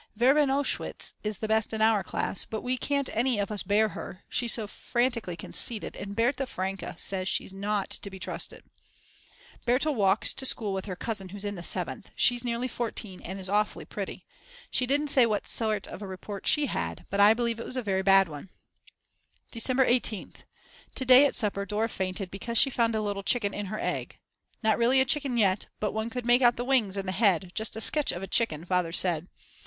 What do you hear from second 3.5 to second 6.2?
us bear her, she's so frantically conceited and